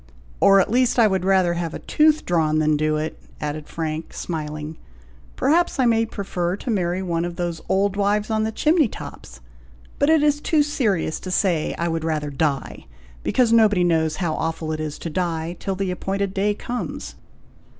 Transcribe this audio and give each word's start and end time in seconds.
"Or, 0.39 0.59
at 0.59 0.71
least, 0.71 0.97
I 0.97 1.05
would 1.05 1.23
rather 1.23 1.53
have 1.53 1.75
a 1.75 1.85
tooth 1.85 2.25
drawn 2.25 2.57
than 2.57 2.75
do 2.75 2.97
it," 2.97 3.19
added 3.39 3.67
Frank, 3.67 4.13
smiling. 4.15 4.79
"Perhaps 5.35 5.77
I 5.79 5.85
may 5.85 6.07
prefer 6.07 6.55
to 6.55 6.71
marry 6.71 7.03
one 7.03 7.23
of 7.23 7.35
those 7.35 7.61
old 7.69 7.95
wives 7.95 8.31
on 8.31 8.43
the 8.43 8.51
chimney 8.51 8.87
tops; 8.87 9.41
but 9.99 10.09
it 10.09 10.23
is 10.23 10.41
too 10.41 10.63
serious 10.63 11.19
to 11.19 11.29
say 11.29 11.75
I 11.77 11.87
would 11.87 12.03
rather 12.03 12.31
die, 12.31 12.87
because 13.21 13.53
nobody 13.53 13.83
knows 13.83 14.15
how 14.15 14.33
awful 14.33 14.71
it 14.71 14.79
is 14.79 14.97
to 14.97 15.09
die, 15.11 15.55
till 15.59 15.75
the 15.75 15.91
appointed 15.91 16.33
day 16.33 16.55
comes." 16.55 17.13